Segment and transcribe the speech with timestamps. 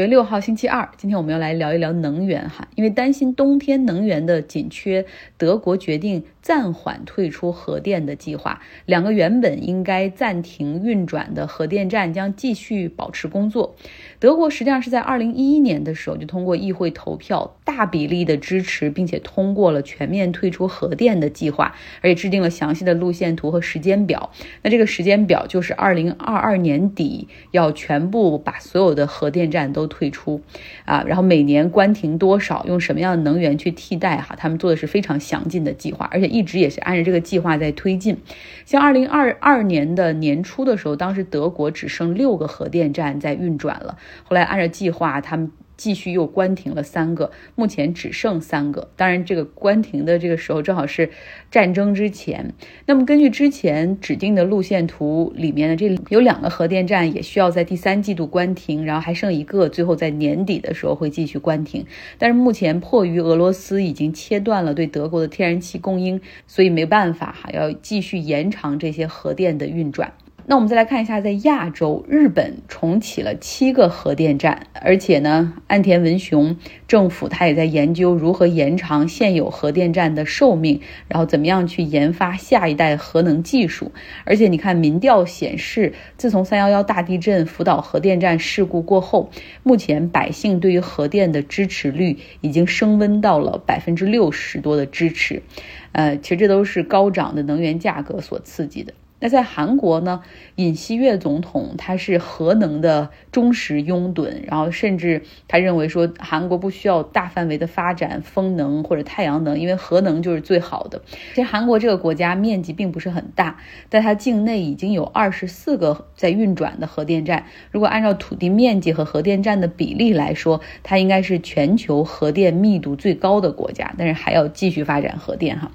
[0.00, 5.04] 月六号星期二，今天我们要来聊一聊能源哈，因为担心冬天能源的紧缺，
[5.36, 8.62] 德国决定暂缓退出核电的计划。
[8.86, 13.76] 两个原本应该暂停运转的核电站将继续保持工作。
[14.18, 24.30] 德国实际上是在二零一一年的时候就通过议会投票，大比例的支持，并且通过了全面退出核电的计划，而且制定了详细的路线图和时间表。
[24.62, 29.90] 那这个时间表就是二零二二年底要全部把所有的核电站都。
[29.90, 30.40] 退出，
[30.84, 34.18] 啊，然后每年关停多少，用什么样的能源去替代？
[34.20, 38.16] 哈，他们做的是非常详尽的计划，而且一直也是按照这个计划在推进。
[38.64, 45.50] 像二零二二年的年初的时候，当时德国只剩六个核电站在运转了，后来按照计划，他们。
[45.80, 48.90] 继续又关停了三个，目前只剩三个。
[48.96, 51.08] 当然，这个关停的这个时候正好是
[51.50, 52.52] 战争之前。
[52.84, 61.86] 那么，根据之前指定的路线图里面的这有两个核电站也需要在第三季度关停，然后还剩一个，最后在年底的时候会继续关停。
[62.18, 70.12] 但是目前迫于俄罗斯已经切断了对德国的天然气供应，所以没办法哈，要继续延长这些核电的运转。
[70.50, 76.56] 那我们再来看一下，在亚洲，日本重启了七个核电站，而且呢，岸田文雄
[76.88, 83.92] 政府他也在研究如何延长现有核电站的寿命，然后怎么样去研发下一代核能技术。
[84.24, 89.30] 而且你看，民调显示，自从三幺幺大地震福岛核电站事故过后，
[89.62, 95.44] 目前百姓对于核电的支持率已经升温到了百分之六十多的支持。
[95.92, 98.92] 呃，其实这都是高涨的能源价格所刺激的。
[99.20, 100.22] 那在韩国呢，
[100.56, 111.02] 尹锡悦总统他是核能的忠实拥趸，然后甚至他认为说韩国不需要大范围的发展风能或者太阳能，因为核能就是最好的。
[111.34, 117.44] 其实韩国这个国家面积并不是很大，但它境内已经有二十四个在运转的核电站。
[117.70, 123.94] 如果按照土地面积和核电站的比例来说，它应该是全球核电密度最高的国家。
[123.98, 125.70] 但是还要继续发展核电哈。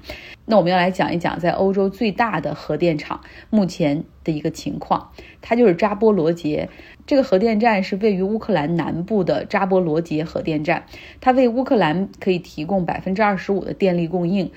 [0.46, 3.20] 那我们要来讲一讲，在欧洲最大的核电厂
[3.50, 5.10] 目前的一个情况，
[5.42, 6.68] 它就是扎波罗杰。
[7.04, 10.86] 这个核电站是位于乌克兰南部的扎波罗杰核电站，
[11.20, 14.50] 它为乌克兰可以提供百分之二十五的电力供应。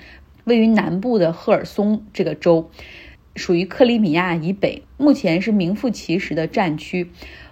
[0.44, 2.70] 位于南部的赫尔松这个州，
[3.36, 7.10] 属于克里米亚以北，目前是名副其实的战区。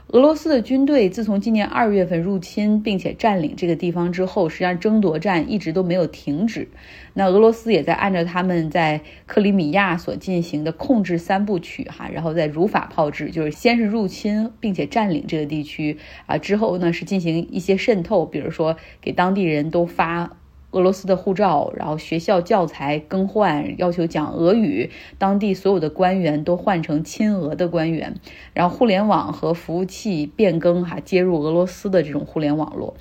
[0.08, 6.66] 俄罗斯的军队自从今年二月份入侵并且占领这个地方之后，实际上争夺战一直都没有停止。
[7.12, 20.38] 那俄罗斯也在按照他们在克里米亚所进行的控制三部曲哈，然后再如法炮制，就是先是入侵并且占领这个地区啊，之后呢是进行一些渗透，比如说给当地人都发。
[20.70, 28.16] 俄罗斯的护照，然后学校教材更换，要求讲俄语，当地所有的官员都换成亲俄的官员，
[28.52, 32.94] 然后互联网和服务器变更，哈，接入俄罗斯的这种互联网络。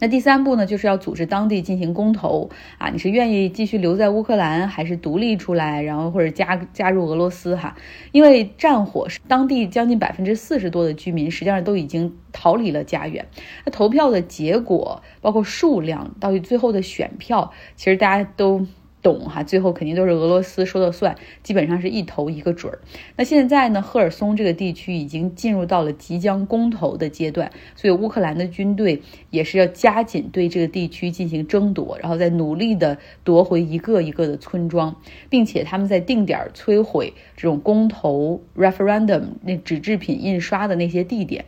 [0.00, 7.76] 那第三步呢，就是要组织当地进行公投啊，你是愿意继续留在乌克兰，还是独立出来，然后或者加加入俄罗斯哈？
[8.12, 13.26] 因为战火是当地将近百分之四十多的居民实际上都已经逃离了家园。
[13.64, 18.66] 那投票的结果，包括数量，到底最后的选票，其实大家都。
[19.04, 22.80] 懂哈，最后肯定都是俄罗斯说了算，基本上是一投一个准儿。
[23.16, 34.96] 那现在呢，赫尔松这个地区已经进入到了即将公投的阶段，所以乌克兰的军队也是要加紧对这个地区进行争夺，然后再努力的夺回一个一个的村庄，
[35.28, 41.44] 并且他们在定点摧毁这种公投 referendum 那纸制品印刷的那些地点。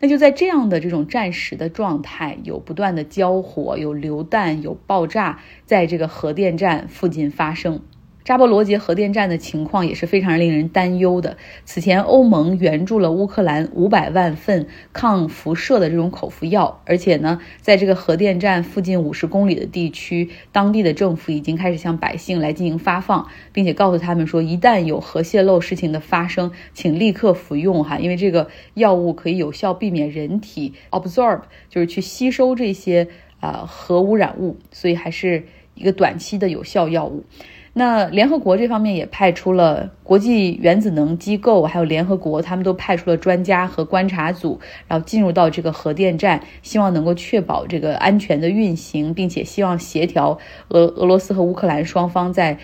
[0.00, 7.80] 那就在这样的这种战时的状态，有不断的交火，有流弹，有爆炸，在这个核电站附近发生。
[8.28, 11.38] 扎波罗杰核电站的情况也是非常令人担忧的。
[11.64, 31.40] 此前，欧盟援助了乌克兰五百万份抗辐射的这种口服药，而且呢，在这个核电站附近五十公里的地区，当地的政府已经开始向百姓来进行发放，并且告诉他们说，一旦有核泄漏事情的发生，请立刻服用哈，因为这个药物可以有效避免人体 absorb，
[31.70, 33.08] 就是去吸收这些
[33.40, 37.24] 啊核污染物，所以还是一个短期的有效药物。
[37.74, 50.38] 那联合国这方面也派出了国际原子能机构，还有联合国，他们都派出了专家和观察组，然后进入到这个核电站，希望能够确保这个安全的运行，并且希望协调
[50.68, 52.58] 俄俄罗斯和乌克兰双方在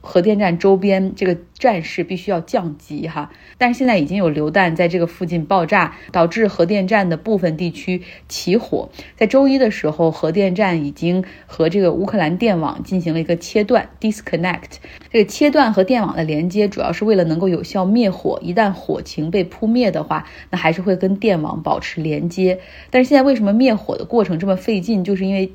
[0.00, 8.88] 核电站周边这个战事必须要降级哈，但是现在已经有榴弹在这个附近爆炸，导致核电站的部分地区起火。
[9.16, 14.78] 在周一的时候，核电站已经和这个乌克兰电网进行了一个切断 （disconnect）。
[15.10, 18.38] 这个切断和电网的连接，主要是为了能够有效灭火。
[18.42, 22.60] 一旦火情被扑灭的话，那还是会跟电网保持连接。
[22.90, 25.04] 但是现在为什么灭火的过程这么费劲？
[25.04, 25.52] 就是因为。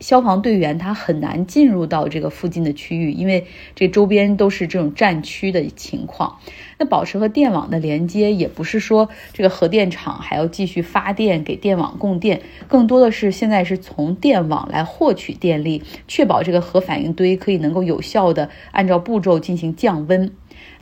[0.00, 6.38] 消防队员他很难进入到这个附近的区域，因为这周边都是这种战区的情况。
[6.78, 20.30] 那保持和电网的连接，也不是说这个核电厂还要继续发电给电网供电，更多的是现在是从电网来获取电力，确保这个核反应堆可以能够有效的按照步骤进行降温。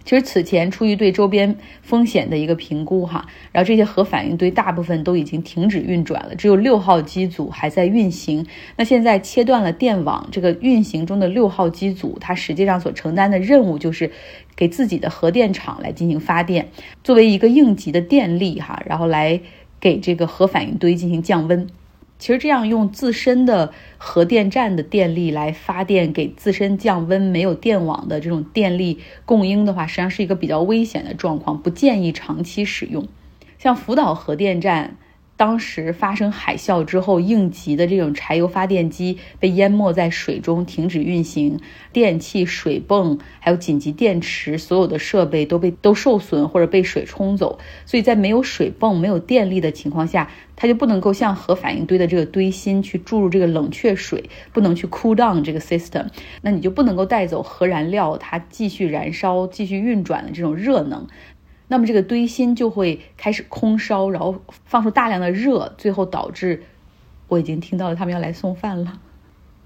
[0.05, 8.47] 其实此前出于对周边风险的一个评估，哈，然后这些核反应堆大部分都已经停止运转了，只有六号机组还在运行。
[8.77, 14.11] 那现在切断了电网，这个运行中的六号机组，它实际上所承担的任务就是
[14.55, 16.69] 给自己的核电厂来进行发电，
[17.03, 19.41] 作为一个应急的电力，哈，然后来
[19.81, 21.67] 给这个核反应堆进行降温。
[22.25, 33.06] 其实这样用自身的核电站的电力来发电，给自身降温，没有电网的这种电力供应的话，实际上是一个比较危险的状况，不建议长期使用。
[33.59, 34.97] 像福岛核电站。
[35.44, 41.61] 当时发生海啸之后，应急的这种柴油发电机被淹没在水中，停止运行，
[41.93, 47.58] 电器、水泵还有紧急电池，所有的设备都被都受损或者被水冲走。
[47.85, 56.06] 所以在没有水泵、没有电力的情况下，它就不能够向核反应堆的这个堆芯去注入这个冷却水，不能去 cool down 这个 system，
[56.41, 61.06] 那你就不能够带走核燃料，它继续燃烧、继续运转的这种热能。
[61.75, 66.62] 那么这个堆芯就会开始空烧，然后放出大量的热，最后导致
[67.26, 69.00] 我已经听到了他们要来送饭了。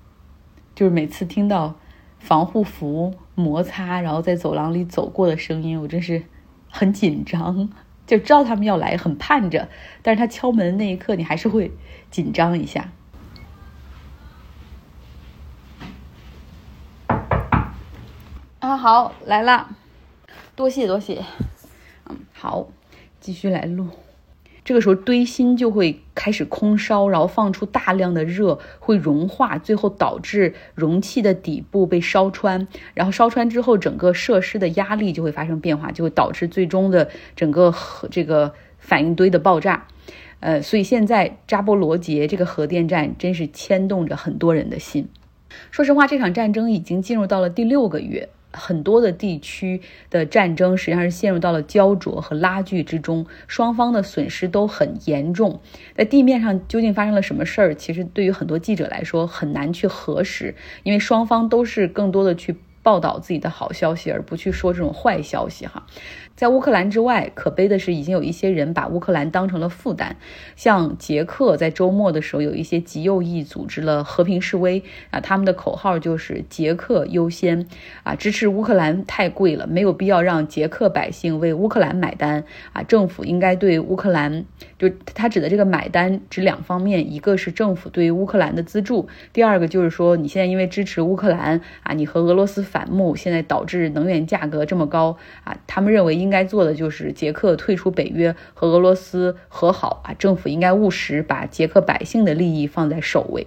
[0.75, 1.75] 就是每次听到
[2.19, 6.23] 防护服摩擦，然后在走廊里走过的声音，我真是
[6.71, 7.69] 很紧张，
[8.09, 9.69] 就知道他们要来，很盼着。
[10.01, 11.71] 但是他敲门那一刻，你还是会
[12.11, 12.91] 紧张一下。
[18.61, 19.69] 啊，好，来了，
[20.57, 21.23] 多谢多谢。
[22.41, 22.69] 好，
[23.19, 23.89] 继续来录。
[24.65, 32.69] 这个时候堆芯就会开始空烧，然后放出大量的热，会融化，最后导致容器的底部被烧穿。
[32.95, 39.89] 然后烧穿之后，整个设施的压力就会发生变化，就会导致最终的整个核这个反应堆的爆炸。
[40.39, 45.09] 呃，所以现在扎波罗杰这个核电站真是牵动着很多人的心。
[45.73, 48.29] 说实话，这场战争已经进入到了第六个月。
[48.53, 49.81] 很多的地区
[50.11, 55.61] 的战争实际上是陷入到了焦灼和拉锯之中，双方的损失都很严重。
[55.95, 65.85] 在地面上究竟发生了什么事儿，其实对于很多记者来说很难去核实，因为双方都是更多的去报道自己的好消息，而不去说这种坏消息哈。
[66.39, 70.15] 在乌克兰之外，可悲的是，已经有一些人把乌克兰当成了负担。
[70.55, 77.67] 像捷克在周末的时候，有一些极右翼组织了和平示威啊，他们的口号就是“捷克优先”
[78.05, 84.45] 啊，支持乌克兰太贵了，没有必要让捷克百姓为乌克兰买单啊，政府应该对乌克兰，
[84.79, 96.28] 就他指的这个买单指两方面，一个是政府对于乌克兰的资助，第二个就是说你现在因为支持乌克兰啊，你和俄罗斯反目，现在导致能源价格这么高啊，他们认为应。
[96.29, 100.13] 应该做的就是捷克退出北约和俄罗斯和好啊！
[100.13, 103.47] 政府应该务实，把捷克百姓的利益放在首位。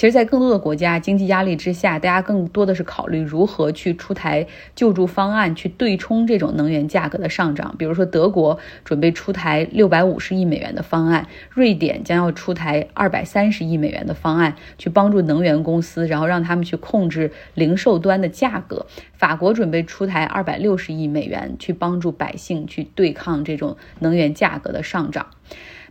[0.00, 7.74] 其实，在更多的国家经济压力之下，大家更多的是考虑如何去出台救助方案，去对冲这种能源价格的上涨。
[7.76, 18.86] 比如说，德国准备出台六百五十亿美元的方案，瑞典将要出台二百三十亿美元的方案，去帮助能源公司，然后让他们去控制零售端的价格。
[19.12, 25.26] 法国准备出台二百六十亿美元，去帮助百姓去对抗这种能源价格的上涨。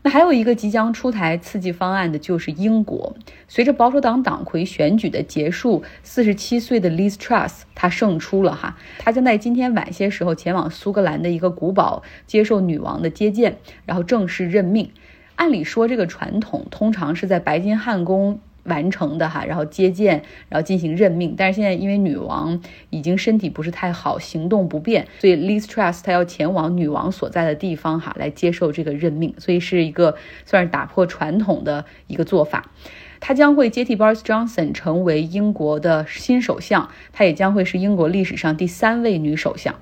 [0.01, 3.15] 那还有一个即将出台刺激方案的，就是英国。
[3.47, 14.89] 随着保守党党魁选举的结束，四十七岁的 Liz Truss 他胜出了哈，他将在今天晚些时候前往苏格兰的一个古堡接受女王的接见，然后正式任命。
[15.35, 18.39] 按理说，这个传统通常是在白金汉宫。
[18.69, 21.35] 完成的哈，然后接见，然后进行任命。
[21.37, 29.33] 但是现在因为女王已经身体不是太好，行动不便，所以 Liz Truss 她要前往女王所在的地方哈，来接受这个任命。
[29.37, 32.71] 所以是一个算是打破传统的一个做法。
[33.19, 39.75] 她将会接替 Boris Johnson 成为英国的新首相，她也将会是英国历史上第三位女首相。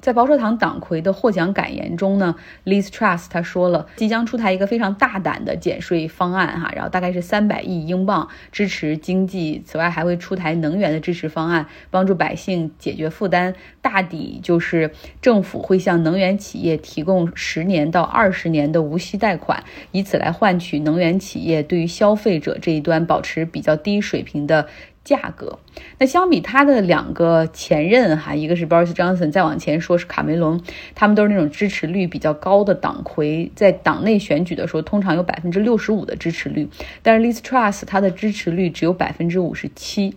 [0.00, 13.54] 在保守党党魁的获奖感言中呢，Liz Truss 他说了，即将出台一个非常大胆的减税方案哈，然后大概是三百亿英镑支持经济，此外还会出台能源的支持方案，帮助百姓解决负担。
[13.82, 14.90] 大抵就是
[15.20, 24.66] 政府会向能源企业提供十年到二十年的无息贷款，以此来换取能源企业对于消费者这一端保持比较低水平的。
[25.10, 25.58] 价格，
[25.98, 30.62] 那相比他的两个前任哈，一个是 Boris Johnson，再往前说是卡梅隆，
[30.94, 36.68] 他们都是那种支持率比较高的党魁，在党内选举的时候通常有百分之六十五的支持率，
[37.02, 40.14] 但是 Liz Truss 他的支持率只有百分之五十七。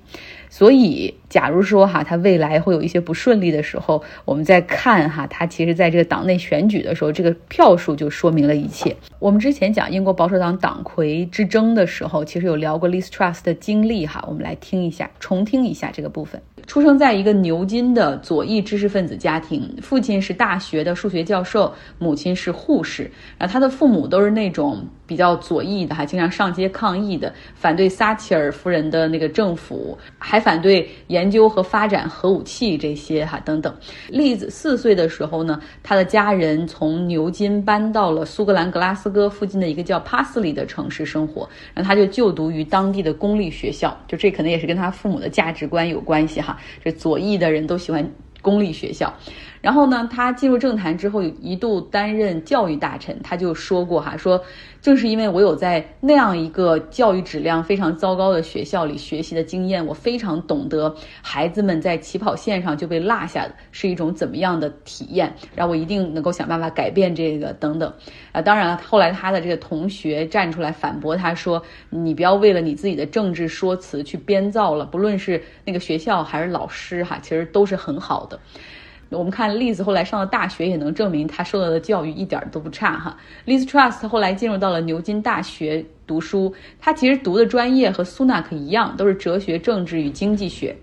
[0.56, 8.96] 所以，假如说哈，他未来会有一些不顺利的时候，我们再看哈，他其实在这个党内选举的时候，这个票数就说明了一切。
[9.18, 16.40] 我们之前讲英国保守党党魁之争的时候，其实有聊过 l i s Trust 的经历哈，我们来听一下，重听一下这个部分。
[16.68, 23.12] 出生在一个牛津的左翼知识分子家庭，父亲是大学的数学教授，母亲是护士。
[23.40, 33.74] 然后他的父母都是那种比较左翼的，还经常上街抗议的，反对撒切尔夫人的那个政府，还反对研究和发展核武器这些哈等等。
[34.10, 43.96] 栗子四岁的时候呢，他的家人从牛津搬到了苏格兰格拉斯哥附近的一个叫帕斯里的城市生活，然后他就就读于当地的公立学校。
[44.08, 46.58] 就这可能也是跟他父母的价值观有关系哈。
[46.84, 48.10] 这左翼的人都喜欢
[48.42, 49.14] 公立学校。
[49.64, 53.18] 然后呢，他进入政坛之后，一度担任教育大臣。
[53.24, 54.44] 他就说过哈，说
[54.82, 65.34] 正是因为我有在那样一个教育质量非常糟糕的学校里学习的经验，我非常懂得孩子们在起跑线上就被落下是一种怎么样的体验。
[65.56, 67.90] 然后我一定能够想办法改变这个等等。
[68.34, 78.38] 啊，当然了，后来他的这个同学站出来反驳他说：“你不要为了你自己的政治说辞去编造了，不论是那个学校还是老师哈，其实都是很好的。”
[79.14, 83.16] 我们看利兹后来上了大学，也能证明他受到的教育一点都不差哈。
[83.46, 90.76] Liz Truss 后来进入到了牛津大学读书，他其实读的专业和苏纳克一样，都是哲学、政治与经济学。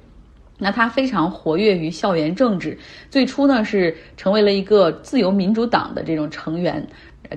[0.63, 2.77] 那他非常活跃于校园政治，
[3.09, 6.87] 最初呢是成为了一个自由民主党的这种成员。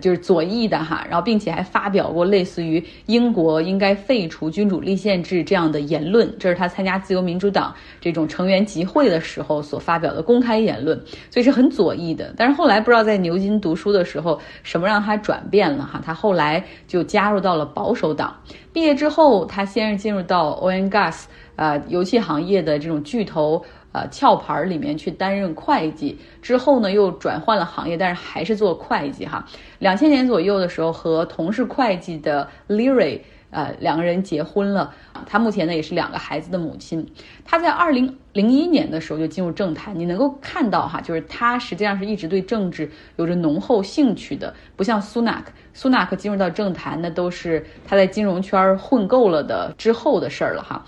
[0.02, 12.34] 就是左翼的哈，然后并且还发表过类似于英国应该废除君主立宪制这样的言论，这是他参加自由民主党这种成员集会的时候所发表的公开言论，所以是很左翼的。
[12.36, 16.02] 但是后来不知道在牛津读书的时候，什么让他转变了哈？
[16.04, 18.36] 他后来就加入到了保守党。
[18.72, 23.64] 毕业之后，他先是进入到 Ongas 啊油气行业的这种巨头。
[23.94, 29.46] 呃，壳牌里面去担任会计之后呢，又转换了行业，但是还是做会计哈。
[29.80, 33.22] 两千年左右的时候，和同是会计的 Leary，
[33.52, 34.92] 呃，两个人结婚了。
[35.28, 37.08] 他目前呢也是两个孩子的母亲。
[37.46, 45.52] 他在二零零一年的时候就进入政坛，你能够看到哈，就是他实际上是一直对政治有着浓厚兴趣的，不像苏纳克。
[45.76, 50.84] 苏纳克进入到政坛，那都是他在金融圈混够了的之后的事儿了哈。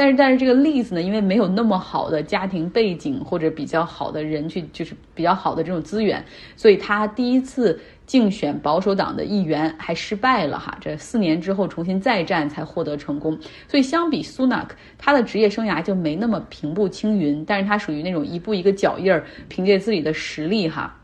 [0.00, 6.24] 但是，但是这个例子呢，因为没有那么好的家庭背景或者比较好的人去，就是比较好的这种资源，
[6.56, 10.74] 所以他第一次竞选保守党的议员还失败了哈。
[10.80, 13.38] 这四年之后重新再战才获得成功。
[13.68, 20.96] 所以相比苏纳克，他的职业生涯就没那么平步青云，但是他属于那种一步一个脚印儿，凭借自己的实力哈。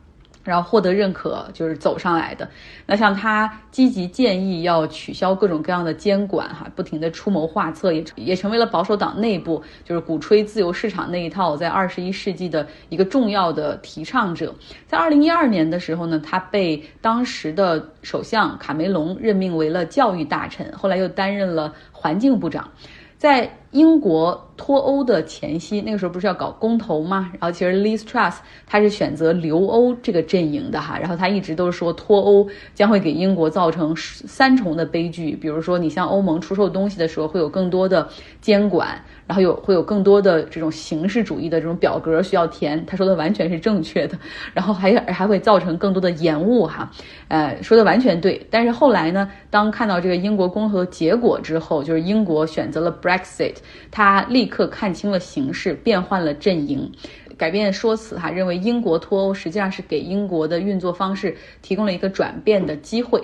[0.47, 2.49] 然后获得认可，就是走上来的。
[2.87, 14.55] 那像他积极建议要取消各种各样的监管，哈，不停的出谋划策，也也成为了保守党内部就是鼓吹自由市场那一套，在二十一世纪的一个重要的提倡者。
[14.87, 22.71] 在二零一二年的时候呢，他被当时的首相卡梅隆任命为了教育大臣，后来又担任了环境部长。
[23.19, 27.31] 在英国脱欧的前夕，那个时候不是要搞公投吗？
[27.33, 38.09] 然后其实 Liz Truss 他是选择留欧这个阵营的哈，然后他一直都是说脱欧将会给英国造成三重的悲剧，比如说你向欧盟出售东西的时候会有更多的
[38.41, 38.99] 监管。
[39.27, 44.17] 然后有会有更多的这种形式主义的这种表格需要填，他说的完全是正确的，
[44.55, 46.89] 然后还还会造成更多的延误哈，
[47.27, 48.47] 呃，说的完全对。
[48.53, 53.57] 但是后来呢，当看到这个英国公投结果之后，就是英国选择了 Brexit，
[53.91, 56.93] 他立刻看清了形势，变换了阵营，
[57.37, 63.23] 改变说辞哈，认为英国脱欧实际上是给英国的运作方式提供了一个转变的机会。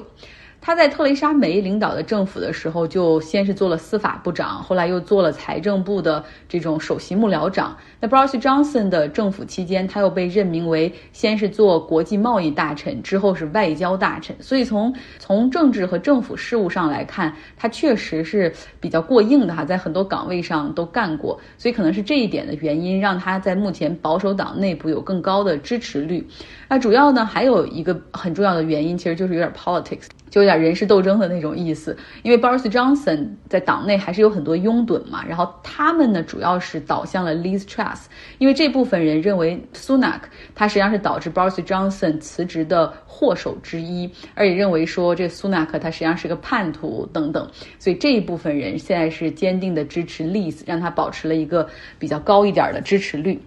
[0.65, 7.77] 他在特蕾莎梅领导的政府的时候，就先是做了司法部长，后来又做了财政部的这种首席幕僚长。
[7.99, 14.37] 那 Boris Johnson 的政府期间，他又被任命为先是做国际贸易大臣，之后是外交大臣。
[14.41, 21.37] 所以从从政治和政府事务上来看，他确实是比较过硬的哈，在很多岗位上都干过。
[21.59, 26.25] 所以可能是这一点的原因，让他在目前保守党内部有更高的支持率。
[26.69, 30.07] 那主要呢，还有一个很重要的原因，其实就是有点 politics。
[30.33, 38.07] 就有点人事斗争的那种意思，因为 Boris Johnson 在党内还是有很多拥趸嘛，然后他们呢主要是倒向了 Liz Truss，
[38.39, 40.23] 因为这部分人认为 Sunak
[40.55, 47.47] 他实际上是导致 Boris Johnson 辞职的祸首之一，而且认为说这 Sunak 他实际上是个叛徒等等，
[47.79, 53.39] 所以这一部分人现在是坚定的支持 Liz，让他保持了一个比较高一点的支持率。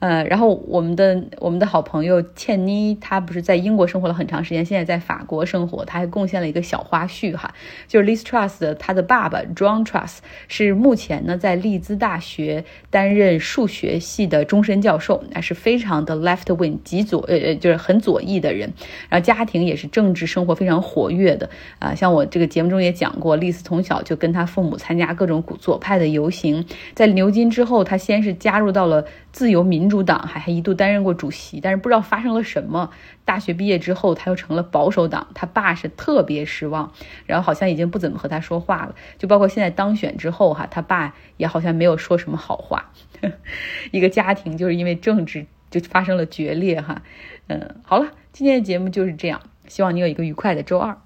[0.00, 7.54] 呃，然后我们的我们的好朋友倩妮，她不是在英国生活了很长时间，现在在法国生活，她还贡献了一个小花絮哈，
[7.88, 18.70] 就是 Liz Truss 的她的爸爸 John Truss 是目前呢在利兹大学担任数学系的终身教授，那是非常的 left wing 极左，呃呃就是很左翼的人，
[19.08, 21.48] 然后家庭也是政治生活非常活跃的
[21.78, 29.94] 啊，像我这个节目中也讲过，丽丝从小就跟他父母参加各种左派的游行，在牛津之后，他先是加入到了自由民民。
[29.94, 32.90] 主党还还一度担任过主席，但是不知道发生了什么。
[33.24, 36.92] 大学毕业之后，他又成了保守党，他爸是特别失望，
[37.26, 38.96] 然后好像已经不怎么和他说话了。
[39.18, 42.90] 就包括现在当选之后，哈，他爸也好像没有说什么好话。
[43.92, 47.02] 一个家庭就是因为政治就发生了决裂，哈，
[47.46, 50.98] 嗯，好了，今天的节目就是这样，希望你有一个愉快的周二。